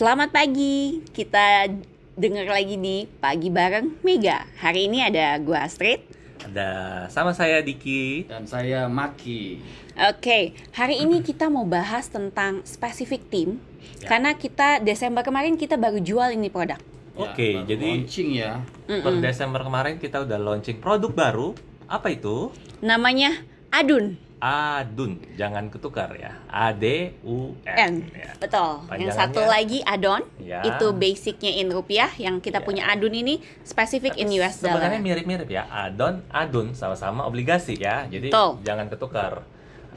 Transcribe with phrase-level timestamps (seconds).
[0.00, 1.68] Selamat pagi, kita
[2.16, 4.48] dengar lagi di Pagi Bareng Mega.
[4.56, 6.00] Hari ini ada gua Astrid.
[6.40, 8.24] Ada sama saya Diki.
[8.24, 9.60] Dan saya Maki.
[10.08, 13.60] Oke, hari ini kita mau bahas tentang spesifik tim.
[14.00, 16.80] Karena kita Desember kemarin kita baru jual ini produk.
[17.20, 18.64] Oke, baru jadi launching ya.
[18.88, 21.52] per Desember kemarin kita udah launching produk baru.
[21.92, 22.48] Apa itu?
[22.80, 23.36] Namanya
[23.68, 24.29] Adun.
[24.40, 26.32] Adun, jangan ketukar ya.
[26.48, 27.76] A D U N.
[27.76, 27.94] N.
[28.08, 28.32] Ya.
[28.40, 28.88] Betul.
[28.96, 30.24] Yang satu lagi Adon.
[30.40, 30.64] Ya.
[30.64, 32.08] Itu basicnya in rupiah.
[32.16, 32.64] Yang kita Ya.
[32.64, 34.80] punya Adun ini spesifik in US dollar.
[34.80, 35.68] Sebenarnya mirip-mirip ya.
[35.68, 38.08] Adon, Adun sama-sama obligasi ya.
[38.08, 38.64] Jadi Betul.
[38.64, 39.44] jangan ketukar.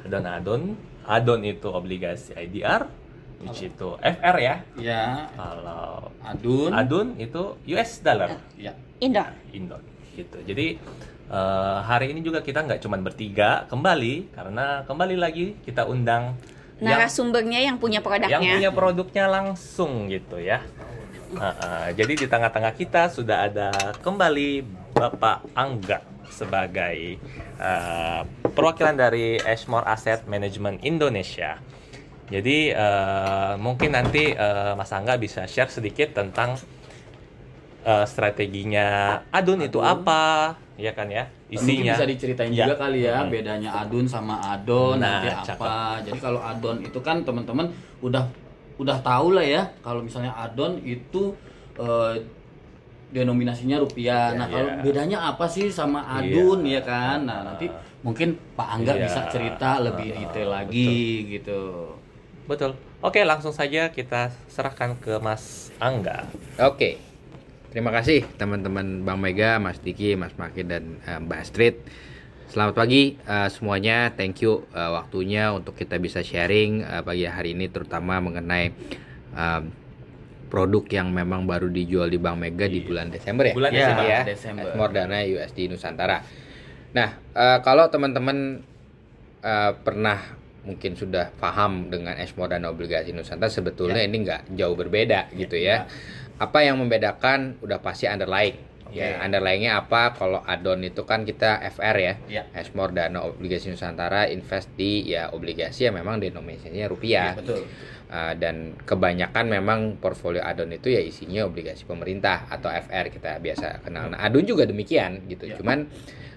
[0.04, 0.62] Adon, Adun.
[1.08, 2.84] Adon itu obligasi IDR,
[3.40, 4.56] which itu FR ya.
[4.76, 6.72] Ya, Kalau Adun.
[6.76, 8.44] Adun itu US dollar.
[8.60, 8.76] Ya.
[9.00, 9.32] Indon.
[9.56, 9.80] Indon
[10.20, 10.38] gitu.
[10.44, 10.78] Jadi
[11.30, 16.36] eh, hari ini juga kita nggak cuma bertiga kembali karena kembali lagi kita undang
[16.84, 18.34] yang, Narasumbernya yang punya produknya.
[18.34, 20.60] yang punya produknya langsung gitu ya.
[21.34, 23.70] Nah, eh, jadi di tengah-tengah kita sudah ada
[24.04, 27.18] kembali Bapak Angga sebagai
[27.62, 28.22] eh,
[28.54, 31.58] perwakilan dari Ashmore Asset Management Indonesia.
[32.28, 36.58] Jadi eh, mungkin nanti eh, Mas Angga bisa share sedikit tentang
[37.86, 41.24] eh, strateginya Adun, itu apa, ya kan ya?
[41.48, 41.94] Mungkin Isinya.
[41.94, 42.66] bisa diceritain Ya.
[42.66, 43.30] juga kali ya Hmm.
[43.30, 45.62] bedanya Adun sama Adon Nah, nanti cakep.
[45.62, 45.74] apa.
[46.02, 48.24] Jadi kalau Adon itu kan teman-teman udah
[48.74, 51.34] udah tahu lah ya kalau misalnya Adon itu
[51.74, 52.16] eh,
[53.10, 54.34] denominasinya rupiah.
[54.34, 54.54] Nah, Iya.
[54.54, 56.78] kalau bedanya apa sih sama Adun Iya.
[56.78, 57.18] ya kan?
[57.24, 57.70] Nah, nanti
[58.02, 59.06] mungkin Pak Angga Iya.
[59.06, 60.98] bisa cerita lebih Ah, detail lagi
[61.30, 61.94] gitu.
[62.44, 62.74] Betul.
[63.00, 66.26] Oke, langsung saja kita serahkan ke Mas Angga.
[66.58, 66.98] Oke,
[67.74, 71.76] terima kasih teman-teman Bang Mega, Mas Diki, Mas Maki dan eh, Mbak Astrid.
[72.46, 74.14] Selamat pagi eh, semuanya.
[74.14, 78.70] Thank you eh, waktunya untuk kita bisa sharing eh, pagi hari ini, terutama mengenai
[79.34, 79.62] eh,
[80.54, 83.54] produk yang memang baru dijual di Bank Mega di bulan Desember ya.
[83.58, 84.22] Bulan Iya, Desember ya.
[84.22, 84.64] Desember.
[84.78, 86.22] More Dana USD Nusantara.
[86.94, 88.62] Nah, eh, kalau teman-teman
[89.42, 90.22] eh, pernah
[90.64, 95.90] mungkin sudah paham dengan Ashmore Dana Obligasi Nusantara, sebetulnya ini nggak jauh berbeda gitu ya.
[96.40, 98.74] Apa yang membedakan udah pasti underlying.
[98.94, 99.26] Ya, Oke.
[99.26, 100.14] underlyingnya apa?
[100.14, 102.14] Kalau add-on itu kan kita FR ya.
[102.30, 102.44] Ya.
[102.54, 107.34] Ashmore Dana Obligasi Nusantara invest di ya obligasi yang memang denominasinya rupiah.
[107.34, 107.66] Betul.
[108.14, 113.82] Uh, dan kebanyakan memang portfolio adon itu ya isinya obligasi pemerintah atau FR kita biasa
[113.82, 114.14] kenal.
[114.14, 115.50] Nah, adun juga demikian gitu.
[115.50, 115.58] Ya.
[115.58, 115.90] Cuman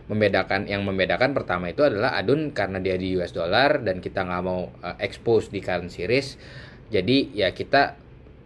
[0.09, 4.43] membedakan yang membedakan pertama itu adalah adun karena dia di US dollar dan kita nggak
[4.47, 6.41] mau uh, expose di currency risk.
[6.89, 7.99] Jadi ya kita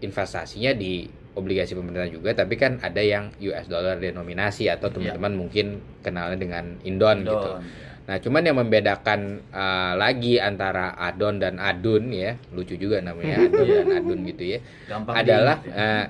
[0.02, 5.78] investasinya di obligasi pemerintah juga tapi kan ada yang US dollar denominasi atau teman-teman mungkin
[6.02, 7.38] kenalnya dengan Indon, gitu.
[7.38, 7.90] Adon, ya.
[8.10, 13.66] Nah, cuman yang membedakan uh, lagi antara adon dan adun ya, lucu juga namanya adon
[13.70, 14.58] dan adun gitu ya.
[14.90, 15.86] Gampang adalah diingat ya.
[15.86, 16.04] uh,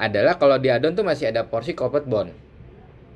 [0.08, 2.32] adalah kalau di adon tuh masih ada porsi corporate bond.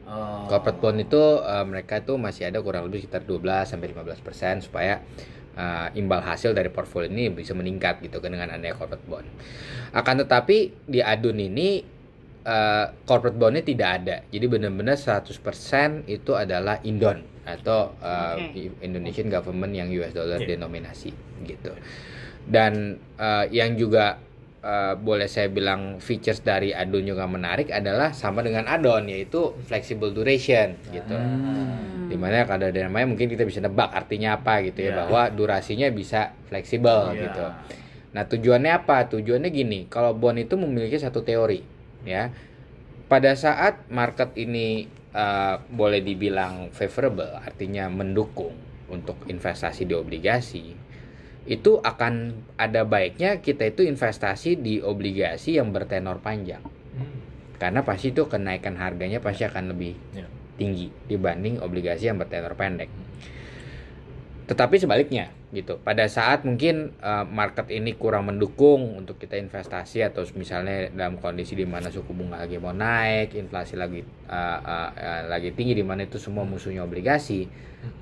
[0.05, 0.45] Oh.
[0.53, 5.01] Corporate bond itu uh, mereka tuh masih ada kurang lebih sekitar 12 sampai 15% supaya
[5.59, 9.27] uh, imbal hasil dari portfolio ini bisa meningkat gitu kan dengan adanya corporate bond.
[9.91, 11.83] Akan tetapi di adun ini
[12.47, 14.17] uh, corporate bondnya tidak ada.
[14.31, 18.71] Jadi benar-benar 100% itu adalah indon atau uh, Oke.
[18.85, 20.55] Indonesian government yang US dollar Iya.
[20.57, 21.11] denominasi
[21.49, 21.73] gitu.
[22.49, 24.21] Dan uh, yang juga
[24.61, 30.13] uh, boleh saya bilang features dari adon juga menarik adalah sama dengan adon yaitu flexible
[30.13, 31.17] duration gitu.
[31.17, 31.98] Hmm.
[32.19, 34.99] Di mana kalau ada namanya mungkin kita bisa nebak artinya apa gitu ya Iya.
[35.07, 37.23] bahwa durasinya bisa fleksibel Iya.
[37.31, 37.47] gitu.
[38.11, 39.07] Nah tujuannya apa?
[39.07, 41.63] Tujuannya gini, kalau bond itu memiliki satu teori,
[42.03, 42.35] ya.
[43.07, 48.53] Pada saat market ini uh, boleh dibilang favorable, artinya mendukung
[48.91, 50.75] untuk investasi di obligasi,
[51.47, 56.61] itu akan ada baiknya kita itu investasi di obligasi yang bertenor panjang,
[57.57, 60.27] karena pasti itu kenaikan harganya pasti akan lebih Ya.
[60.59, 62.91] Tinggi dibanding obligasi yang bertenor pendek.
[64.49, 65.81] Tetapi sebaliknya gitu.
[65.81, 71.57] Pada saat mungkin uh, market ini kurang mendukung untuk kita investasi atau misalnya dalam kondisi
[71.57, 75.85] di mana suku bunga lagi mau naik, inflasi lagi uh, uh, uh, lagi tinggi di
[75.85, 77.49] mana itu semua musuhnya obligasi,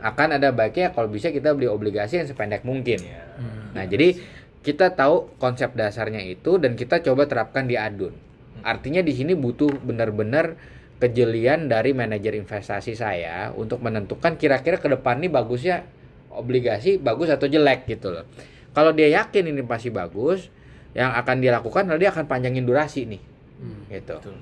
[0.03, 2.99] akan ada baiknya kalau bisa kita beli obligasi yang sependek mungkin.
[2.99, 3.23] Ya.
[3.39, 3.75] Hmm.
[3.79, 4.19] Nah, jadi
[4.67, 8.11] kita tahu konsep dasarnya itu dan kita coba terapkan di adun.
[8.67, 10.59] Artinya di sini butuh benar-benar
[10.97, 15.85] kejelian dari manajer investasi saya untuk menentukan kira-kira ke depan ini bagusnya
[16.33, 18.25] obligasi bagus atau jelek gitu loh.
[18.73, 20.53] Kalau dia yakin ini pasti bagus,
[20.97, 23.23] yang akan dilakukan adalah dia akan panjangin durasi nih.
[23.61, 23.83] Hmm.
[23.89, 24.17] Gitu.
[24.21, 24.37] Betul.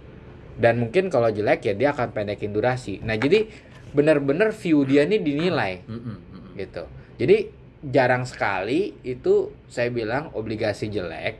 [0.55, 3.03] Dan mungkin kalau jelek ya dia akan pendekin durasi.
[3.03, 3.51] Nah, jadi
[3.95, 6.53] benar-benar view dia ini dinilai Mm-mm, mm-mm.
[6.59, 6.85] gitu.
[7.15, 7.51] Jadi
[7.87, 11.39] jarang sekali itu saya bilang obligasi jelek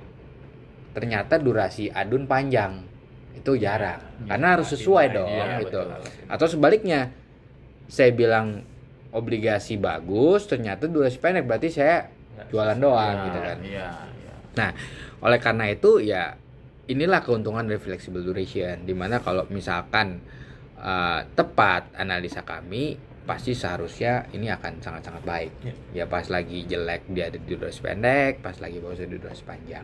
[0.95, 2.87] ternyata durasi adun panjang
[3.35, 5.87] itu jarang karena harus sesuai dong Iya, gitu betul.
[6.31, 7.11] atau sebaliknya
[7.87, 8.63] saya bilang
[9.11, 12.83] obligasi bagus ternyata durasi pendek berarti saya Nggak jualan sesuai.
[12.83, 14.35] doang Iya, gitu kan Iya, iya.
[14.55, 14.71] Nah,
[15.21, 16.35] oleh karena itu ya
[16.85, 20.21] inilah keuntungan dari flexible duration di mana kalau misalkan
[20.77, 22.95] uh, tepat analisa kami
[23.25, 25.53] pasti seharusnya ini akan sangat-sangat baik.
[25.91, 29.81] Ya pas lagi jelek dia ada di durasi pendek, pas lagi bagus di durasi panjang.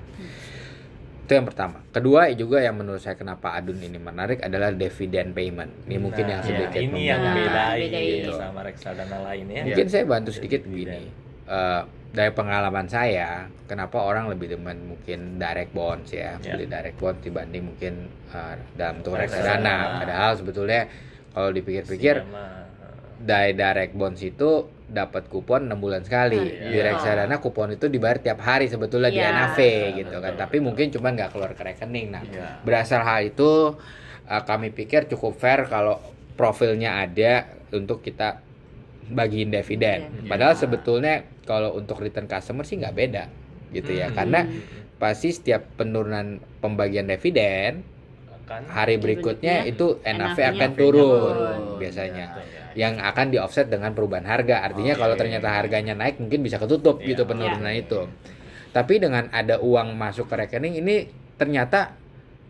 [1.30, 1.78] Itu yang pertama.
[1.94, 5.70] Kedua juga yang menurut saya kenapa adun ini menarik adalah dividend payment.
[5.86, 8.34] Ini mungkin Nah, yang sedikit ini yang bedain bedain.
[8.34, 9.62] sama reksadana lain ya.
[9.62, 11.06] Mungkin saya bantu sedikit begini.
[11.46, 16.58] Eh, dari pengalaman saya, kenapa orang lebih demen mungkin direct bonds ya, Ya.
[16.58, 20.02] beli direct bond dibanding mungkin eh, dalam bentuk Reksadana.
[20.02, 20.90] Padahal sebetulnya
[21.30, 22.66] kalau dipikir-pikir Sama,
[23.22, 26.36] dari direct bonds itu dapat kupon 6 bulan sekali.
[26.36, 29.30] Ah, Di reksadana kupon itu dibayar tiap hari sebetulnya di Iya.
[29.32, 29.58] NAV
[29.96, 30.34] gitu kan.
[30.34, 32.10] Betul, Tapi mungkin cuman nggak keluar ke rekening.
[32.10, 32.60] Nah, Iya.
[32.60, 33.78] Berasal hal itu
[34.26, 36.02] uh, kami pikir cukup fair kalau
[36.34, 38.42] profilnya ada untuk kita
[39.08, 40.26] bagiin dividen.
[40.26, 40.28] Iya.
[40.28, 40.60] Padahal Iya.
[40.60, 41.14] sebetulnya
[41.46, 43.24] kalau untuk return customer sih nggak beda
[43.70, 44.10] gitu ya.
[44.10, 44.16] Hmm.
[44.18, 44.40] Karena
[44.98, 47.86] pasti setiap penurunan pembagian dividen
[48.50, 51.34] kan hari Di berikutnya berikutnya, itu NAV akan turun.
[51.78, 52.26] biasanya.
[52.34, 52.60] Iya, iya.
[52.74, 54.66] Yang akan di offset dengan perubahan harga.
[54.66, 55.00] Artinya Oke.
[55.00, 57.14] kalau ternyata harganya naik mungkin bisa ketutup Iya.
[57.14, 58.10] gitu penurunan itu.
[58.70, 61.06] Tapi dengan ada uang masuk ke rekening ini
[61.38, 61.94] ternyata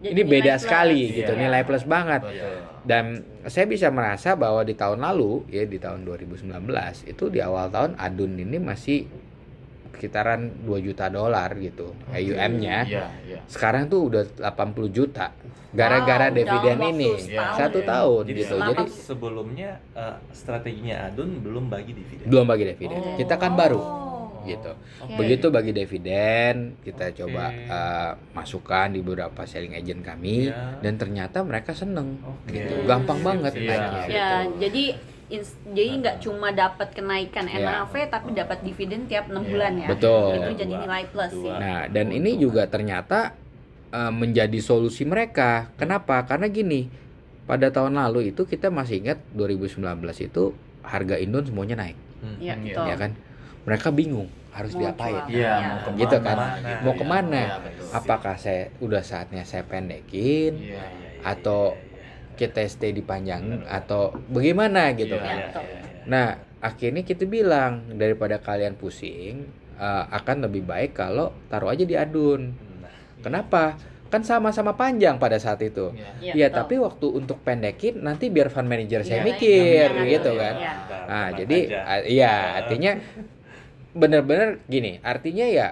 [0.01, 0.65] Jadi ini beda plus.
[0.65, 1.17] sekali Iya.
[1.21, 2.57] gitu nilai plus banget Betul.
[2.89, 3.05] dan
[3.45, 8.01] saya bisa merasa bahwa di tahun lalu ya di tahun 2019 itu di awal tahun
[8.01, 9.05] adun ini masih
[9.93, 13.39] sekitaran 2 juta dolar gitu AUM-nya Iya, iya.
[13.45, 15.35] sekarang tuh udah 80 juta
[15.71, 17.87] gara-gara Wow, dividen ini setahun satu ya.
[17.87, 22.27] tahun Jadi gitu jadi sebelumnya eh, strateginya Adun belum bagi dividen.
[22.27, 23.17] belum bagi dividen Oh.
[23.17, 24.43] kita kan baru Oh.
[24.43, 25.15] gitu Oke.
[25.17, 27.21] begitu bagi dividen kita Oke.
[27.21, 30.81] coba uh, masukkan di beberapa selling agent kami Iya.
[30.81, 32.57] dan ternyata mereka seneng Oke.
[32.57, 33.69] gitu gampang banget Iya.
[33.69, 34.57] naiknya Ya, gitu.
[34.59, 34.85] jadi
[35.65, 37.63] jadi nggak cuma dapat kenaikan Ya.
[37.81, 39.49] NAV tapi dapat dividen tiap enam Ya.
[39.49, 39.89] bulan ya.
[39.89, 40.27] Betul.
[40.35, 40.83] Itu jadi Dua.
[40.83, 41.41] nilai plus Dua.
[41.41, 41.53] sih.
[41.53, 43.39] Nah, dan ini juga ternyata
[43.91, 45.71] uh, menjadi solusi mereka.
[45.75, 46.23] Kenapa?
[46.25, 46.91] Karena gini,
[47.45, 49.83] pada tahun lalu itu kita masih ingat 2019
[50.21, 52.37] itu harga Indon semuanya naik, Hmm.
[52.37, 52.85] Iya, Hmm, betul.
[52.85, 53.11] ya kan?
[53.61, 55.15] Mereka bingung harus Mau diapain.
[55.27, 55.51] Iya, Iya.
[55.69, 55.97] mau ke mana?
[55.97, 56.37] Gitu kan?
[56.81, 56.99] Mau Iya.
[56.99, 57.41] ke mana?
[57.41, 57.87] Iya, betul.
[57.93, 61.21] Apakah saya udah saatnya saya pendekin Iya, iya, iya.
[61.23, 61.90] atau kita
[62.49, 65.37] stay di panjang atau bagaimana gitu Iya, kan?
[65.37, 65.65] iya, betul.
[65.67, 66.05] iya, iya.
[66.09, 66.29] Nah,
[66.61, 69.45] akhirnya kita bilang daripada kalian pusing
[69.77, 72.57] uh, akan lebih baik kalau taruh aja di adun.
[72.81, 72.89] Nah,
[73.21, 73.77] Kenapa?
[74.11, 75.93] Kan sama-sama panjang pada saat itu.
[75.93, 76.09] Iya.
[76.19, 76.59] Iya, Iya, betul.
[76.59, 80.55] tapi waktu untuk pendekin nanti biar fund manager saya Iya, mikir iya, gitu iya, kan.
[80.57, 80.73] iya.
[81.07, 81.79] Nah, jadi aja.
[81.85, 82.93] a- iya, artinya
[83.91, 85.69] bener-bener gini, artinya ya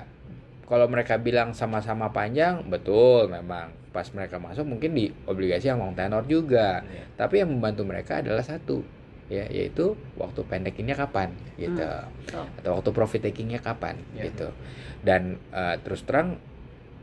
[0.69, 5.97] kalau mereka bilang sama-sama panjang, betul memang pas mereka masuk mungkin di obligasi yang long
[5.97, 6.85] tenor juga.
[6.85, 7.09] Iya.
[7.17, 8.85] Tapi yang membantu mereka adalah satu,
[9.33, 11.81] ya yaitu waktu pendekinnya kapan gitu.
[11.81, 12.45] betul.
[12.61, 14.29] Atau waktu profit takingnya kapan Ya.
[14.29, 14.53] gitu.
[15.01, 16.37] Dan eh, terus terang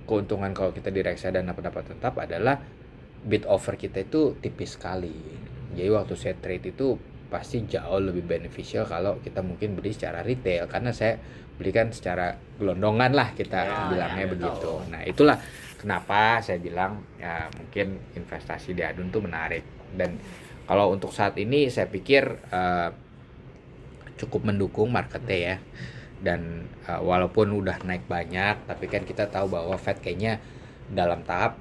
[0.05, 2.61] keuntungan kalau kita di reksadana pendapat tetap adalah
[3.25, 5.17] bid offer kita itu tipis sekali.
[5.73, 10.69] Jadi waktu saya trade itu pasti jauh lebih beneficial kalau kita mungkin beli secara retail.
[10.69, 11.17] Karena saya
[11.55, 14.69] belikan secara gelondongan lah kita Ya, bilangnya ya, begitu.
[14.75, 14.79] betul.
[14.91, 15.37] Nah itulah
[15.79, 19.63] kenapa saya bilang ya mungkin investasi di adun tuh menarik.
[19.95, 20.19] Dan
[20.67, 22.89] kalau untuk saat ini saya pikir eh,
[24.15, 25.57] cukup mendukung marketnya ya.
[26.15, 30.39] Dan uh, walaupun udah naik banyak tapi kan kita tahu bahwa Fed kayaknya
[30.89, 31.59] dalam tahap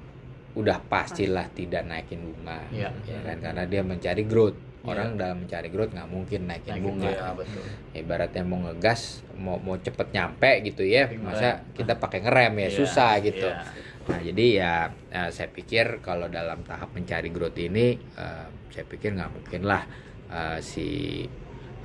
[0.55, 2.63] udah pastilah tidak naikin bunga.
[2.71, 2.89] Iya.
[3.03, 3.37] ya kan?
[3.43, 4.91] Karena dia mencari growth Iya.
[4.93, 7.63] orang dalam mencari growth nggak mungkin naikin bunga Iya, betul.
[7.93, 9.01] ibaratnya mau ngegas
[9.35, 13.49] mau mau cepet nyampe gitu ya Tapi masa kita pakai ngerem ya Iya, susah gitu
[13.49, 13.65] iya.
[14.05, 14.73] nah jadi ya
[15.09, 19.81] eh, saya pikir kalau dalam tahap mencari growth ini eh, saya pikir nggak mungkin lah
[20.27, 20.87] eh, si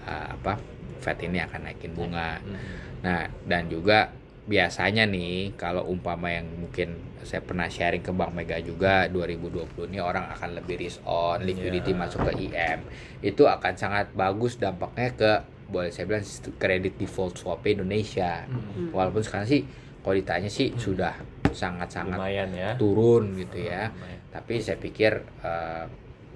[0.02, 0.56] apa
[0.98, 2.58] Fed ini akan naikin bunga Hmm.
[3.00, 4.12] Nah, dan juga
[4.50, 10.02] biasanya nih kalau umpama yang mungkin saya pernah sharing ke Bank Mega juga 2020 ini
[10.02, 12.00] orang akan lebih risk on, liquidity Iya.
[12.00, 12.80] masuk ke IM.
[13.22, 15.32] Itu akan sangat bagus dampaknya ke
[15.70, 16.26] boleh saya bilang
[16.58, 18.42] kredit default swap Indonesia.
[18.42, 18.90] Hmm.
[18.90, 19.62] Walaupun sekarang sih
[20.02, 21.14] kalau ditanya sih sudah
[21.46, 22.18] sangat-sangat
[22.50, 22.70] ya.
[22.74, 23.86] turun gitu ya.
[23.88, 24.18] Lumayan.
[24.30, 25.84] Tapi saya pikir eh,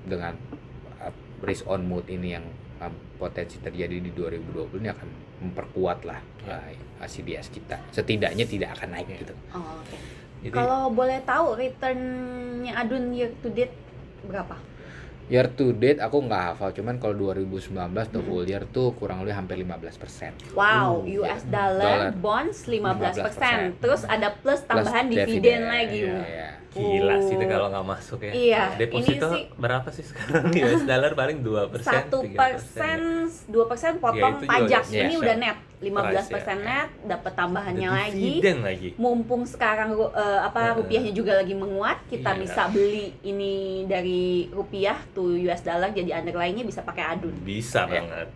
[0.05, 0.39] dengan
[1.01, 2.47] eh, risk on mood ini yang
[2.79, 5.09] eh, potensi terjadi di 2020 ini akan
[5.43, 6.61] memperkuat lah Ya.
[6.61, 6.77] eh,
[7.07, 7.77] CDS kita.
[7.91, 9.17] Setidaknya tidak akan naik Ya.
[9.19, 9.35] gitu.
[9.51, 9.97] Oh, oke.
[10.43, 13.73] Jadi Kalau boleh tahu returnnya Adun year to date
[14.23, 14.57] berapa?
[15.25, 17.73] Year to date aku nggak hafal, cuman kalau 2019
[18.07, 20.37] the full year tuh kurang lebih hampir 15%.
[20.53, 21.81] Wow, Uh, US Dollar.
[21.81, 23.25] dollar bonds 15%.
[23.25, 23.81] 15%.
[23.81, 26.05] Terus ada plus tambahan Plus dividen lagi.
[26.05, 26.51] Iya, iya.
[26.69, 27.49] Gila sih itu Oh.
[27.49, 28.33] kalau nggak masuk ya.
[28.35, 32.35] Iya, Deposito ini sih- berapa sih sekarang US dollar paling 2%, Satu 3%.
[32.37, 33.01] persen,
[33.47, 34.83] dua persen potong Ya, pajak.
[34.85, 36.65] udah Ini udah net, 15 price persen ya.
[36.65, 38.33] net, dapat tambahannya Ada lagi.
[38.41, 38.89] lagi.
[38.97, 42.41] Mumpung sekarang eh, apa rupiahnya juga lagi menguat, kita Iya.
[42.41, 47.37] bisa beli ini dari rupiah tuh US dollar jadi underlying-nya bisa pakai adun.
[47.39, 48.01] Bisa Ya.
[48.01, 48.29] banget.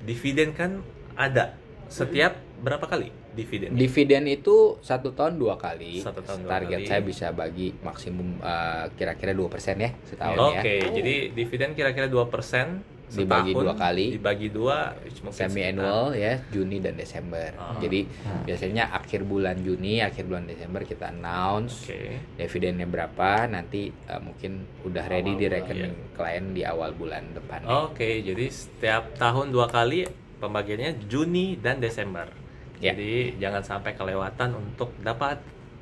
[0.00, 0.82] Dividen kan
[1.14, 1.54] ada
[1.86, 3.72] setiap berapa kali dividen?
[3.72, 5.98] Dividen itu satu tahun dua kali.
[5.98, 6.88] Satu tahun dua Target kali.
[6.88, 10.88] saya bisa bagi maksimum eh, kira-kira 2% ya setahun Oke, ya.
[10.90, 14.06] jadi dividen kira-kira 2% Dibagi dua kali.
[14.14, 14.94] Dibagi dua,
[15.28, 17.50] Semi annual ya Juni dan Desember.
[17.54, 17.74] Ah.
[17.76, 18.06] Jadi
[18.42, 22.22] biasanya akhir bulan Juni, akhir bulan Desember kita announce Oke.
[22.36, 27.22] dividennya berapa nanti eh, mungkin udah ready Awal di bulan, rekening klien di awal bulan
[27.32, 27.60] depan.
[27.84, 30.06] Oke, jadi setiap tahun dua kali
[30.38, 32.30] pembagiannya Juni dan Desember.
[32.78, 32.94] Ya.
[32.94, 35.36] Jadi jangan sampai kelewatan untuk dapat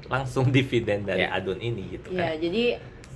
[0.07, 1.37] langsung dividen dari Ya.
[1.37, 2.41] adun ini gitu Ya, kan.
[2.41, 2.65] jadi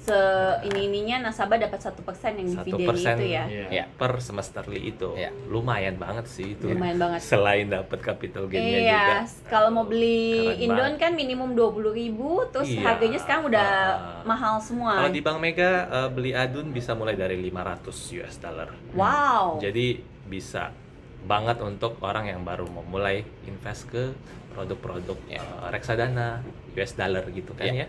[0.02, 0.18] se
[0.66, 3.44] ini ininya nasabah dapat satu persen yang Satu dividen persen itu ya.
[3.46, 3.66] Iya.
[3.70, 3.84] Ya.
[3.86, 5.14] Per semesterly itu.
[5.14, 5.30] Ya.
[5.46, 6.66] Lumayan banget sih itu.
[6.66, 7.20] Lumayan banget.
[7.22, 9.16] Selain dapat capital gain-nya Iya, juga.
[9.46, 10.98] kalau mau beli Keren Indon banget.
[10.98, 12.82] kan minimum 20.000 ribu, terus Iya.
[12.82, 14.22] harganya sekarang udah Ah.
[14.24, 14.98] mahal semua.
[14.98, 18.74] Kalau di Bank Mega eh, beli adun bisa mulai dari 500 US dollar.
[18.92, 19.62] Wow.
[19.62, 20.74] Jadi bisa
[21.22, 24.10] banget untuk orang yang baru mau mulai invest ke
[24.50, 25.38] produk-produk eh,
[25.70, 26.42] reksadana
[26.74, 27.86] US dollar gitu kan ya.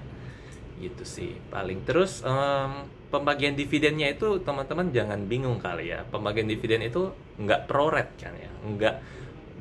[0.79, 2.71] Gitu sih paling terus em,
[3.07, 6.01] pembagian dividennya itu teman-teman jangan bingung kali ya.
[6.07, 8.49] Pembagian dividen itu nggak pro rate kan ya.
[8.63, 8.95] Nggak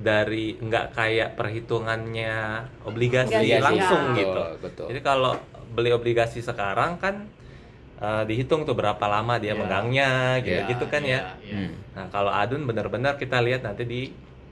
[0.02, 2.35] dari nggak kayak perhitungannya
[2.83, 4.19] obligasi Obligasi, langsung ya.
[4.19, 4.40] gitu.
[4.40, 4.87] Betul, betul.
[4.90, 5.33] Jadi kalau
[5.73, 7.28] beli obligasi sekarang kan
[8.02, 9.61] eh, dihitung tuh berapa lama dia Iya.
[9.61, 10.11] megangnya
[10.42, 11.21] gitu-gitu kan ya.
[11.21, 11.54] Iya, iya.
[11.54, 11.73] Hmm.
[11.92, 14.00] Nah, kalau adun benar-benar kita lihat nanti di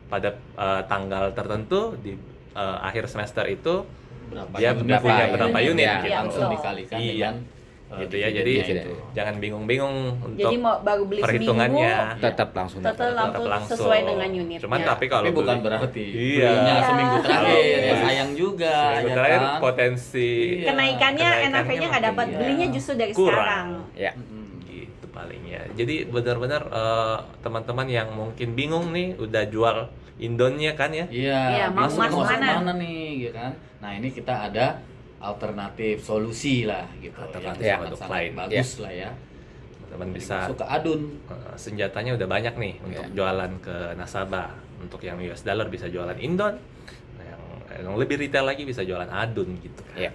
[0.06, 2.14] pada eh, tanggal tertentu di
[2.52, 3.82] eh, akhir semester itu
[4.30, 5.94] Berapa dia unit berapa punya unit, berapa unit ya.
[5.98, 6.14] gitu.
[6.14, 6.54] langsung Betul.
[6.54, 7.10] dikalikan Iya.
[7.10, 7.34] dengan
[7.90, 8.28] uh, gitu ya.
[8.30, 8.94] Jadi dividennya itu.
[9.10, 11.92] jangan bingung-bingung untuk Jadi mau baru beli perhitungannya.
[11.92, 13.34] seminggu, Tetap langsung Tetap langsung.
[13.34, 13.76] tetap langsung.
[13.76, 14.58] sesuai dengan unitnya.
[14.60, 16.46] Cuman tapi kalau Tapi bukan beli- berarti Iya.
[16.46, 17.94] belinya seminggu terakhir ya Iya.
[18.00, 19.58] sayang juga seminggu ya terakhir kan?
[19.60, 20.66] potensi Iya.
[20.66, 22.72] kenaikannya Kenaikannya NAV-nya nggak dapat, belinya iya.
[22.72, 23.34] justru dari Kurang.
[23.34, 23.68] sekarang.
[23.96, 24.12] Ya.
[24.14, 24.39] Mm-mm.
[25.20, 25.60] Gitu palingnya.
[25.74, 29.76] Jadi benar-benar eh, teman-teman yang mungkin bingung nih udah jual
[30.18, 31.08] Indonnya kan ya.
[31.08, 32.48] Iya, Iya, mau masuk masuk masuk mana?
[32.60, 33.52] mana nih, gitu kan?
[33.80, 34.66] Nah ini kita ada
[35.18, 38.32] alternatif solusi lah gitu, Alternatif yang produk sangat lain.
[38.34, 39.10] bagus lah ya.
[39.80, 41.00] Teman-teman bisa Masuk ke adun.
[41.26, 43.12] eh, senjatanya udah banyak nih untuk Ya.
[43.14, 44.52] jualan ke nasabah.
[44.80, 46.56] Untuk yang US dollar bisa jualan Indon.
[47.16, 47.40] Nah, Yang,
[47.80, 49.96] yang lebih retail lagi bisa jualan adun gitu kan.
[49.98, 50.12] Ya.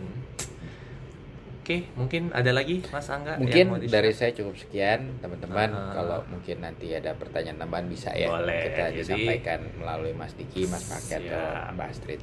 [1.65, 3.97] Oke, mungkin ada lagi Mas Angga yang Mungkin mau di-share?
[3.97, 5.73] dari saya cukup sekian teman-teman.
[5.73, 5.97] Ah.
[5.97, 10.69] Kalau mungkin nanti ada pertanyaan tambahan bisa ya Boleh, kita jadi- disampaikan melalui Mas Diki,
[10.69, 11.73] Mas Paket atau.
[11.73, 12.21] Mbak Astrid.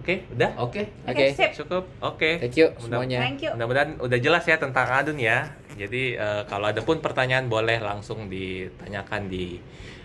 [0.00, 0.50] Oke, udah?
[0.56, 0.82] Oke.
[1.04, 1.24] Oke.
[1.30, 1.52] sip.
[1.54, 1.84] Cukup.
[2.00, 2.40] Oke.
[2.40, 3.18] Thank you Mudah- semuanya.
[3.20, 3.52] Thank you.
[3.52, 5.52] Mudah-mudahan udah jelas ya tentang adun ya.
[5.76, 9.60] Jadi eh, kalau ada pun pertanyaan boleh langsung ditanyakan di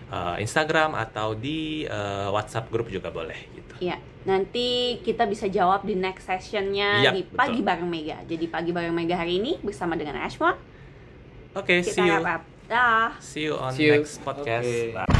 [0.06, 3.74] eh, Instagram atau di eh, WhatsApp grup juga boleh gitu.
[3.80, 7.36] Iya, nanti kita bisa jawab di next sessionnya Iya, di betul.
[7.36, 8.18] pagi bareng Mega.
[8.22, 10.56] Jadi pagi bareng Mega hari ini bersama dengan Ashmore
[11.54, 12.18] Oke, kita see you.
[12.18, 12.42] wrap up.
[12.64, 13.12] Dah.
[13.20, 13.94] See you on See you.
[13.94, 14.64] next podcast.
[14.64, 14.96] Oke.
[14.96, 15.13] Bye.